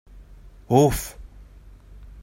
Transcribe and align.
Uf! 0.79 0.99